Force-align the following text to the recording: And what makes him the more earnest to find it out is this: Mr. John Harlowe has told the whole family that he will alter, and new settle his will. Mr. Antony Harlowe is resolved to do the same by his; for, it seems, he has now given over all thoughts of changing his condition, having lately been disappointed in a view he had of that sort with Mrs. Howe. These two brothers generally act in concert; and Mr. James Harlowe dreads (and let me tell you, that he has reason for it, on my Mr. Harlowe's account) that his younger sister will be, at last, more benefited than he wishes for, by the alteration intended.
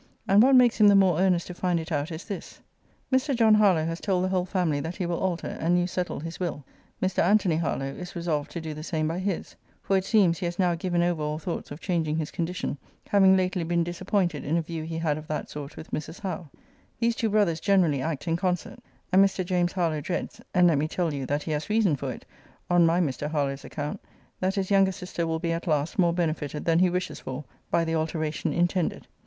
And 0.27 0.41
what 0.41 0.55
makes 0.55 0.81
him 0.81 0.87
the 0.87 0.95
more 0.95 1.19
earnest 1.19 1.45
to 1.45 1.53
find 1.53 1.79
it 1.79 1.91
out 1.91 2.11
is 2.11 2.23
this: 2.25 2.59
Mr. 3.13 3.35
John 3.35 3.53
Harlowe 3.53 3.85
has 3.85 4.01
told 4.01 4.23
the 4.23 4.29
whole 4.29 4.45
family 4.47 4.79
that 4.79 4.95
he 4.95 5.05
will 5.05 5.19
alter, 5.19 5.49
and 5.59 5.75
new 5.75 5.85
settle 5.85 6.19
his 6.19 6.39
will. 6.39 6.65
Mr. 7.03 7.21
Antony 7.21 7.57
Harlowe 7.57 7.93
is 7.93 8.15
resolved 8.15 8.49
to 8.53 8.61
do 8.61 8.73
the 8.73 8.81
same 8.81 9.07
by 9.07 9.19
his; 9.19 9.55
for, 9.83 9.95
it 9.95 10.03
seems, 10.03 10.39
he 10.39 10.45
has 10.47 10.57
now 10.57 10.73
given 10.73 11.03
over 11.03 11.21
all 11.21 11.37
thoughts 11.37 11.69
of 11.69 11.81
changing 11.81 12.17
his 12.17 12.31
condition, 12.31 12.79
having 13.09 13.37
lately 13.37 13.63
been 13.63 13.83
disappointed 13.83 14.43
in 14.43 14.57
a 14.57 14.61
view 14.63 14.81
he 14.81 14.97
had 14.97 15.19
of 15.19 15.27
that 15.27 15.51
sort 15.51 15.77
with 15.77 15.91
Mrs. 15.91 16.21
Howe. 16.21 16.49
These 16.97 17.15
two 17.15 17.29
brothers 17.29 17.59
generally 17.59 18.01
act 18.01 18.27
in 18.27 18.35
concert; 18.35 18.79
and 19.13 19.23
Mr. 19.23 19.45
James 19.45 19.73
Harlowe 19.73 20.01
dreads 20.01 20.41
(and 20.51 20.65
let 20.65 20.79
me 20.79 20.87
tell 20.87 21.13
you, 21.13 21.27
that 21.27 21.43
he 21.43 21.51
has 21.51 21.69
reason 21.69 21.95
for 21.95 22.11
it, 22.11 22.25
on 22.71 22.87
my 22.87 22.99
Mr. 22.99 23.29
Harlowe's 23.29 23.63
account) 23.65 24.01
that 24.39 24.55
his 24.55 24.71
younger 24.71 24.91
sister 24.91 25.27
will 25.27 25.37
be, 25.37 25.51
at 25.51 25.67
last, 25.67 25.99
more 25.99 26.11
benefited 26.11 26.65
than 26.65 26.79
he 26.79 26.89
wishes 26.89 27.19
for, 27.19 27.43
by 27.69 27.85
the 27.85 27.93
alteration 27.93 28.51
intended. 28.51 29.05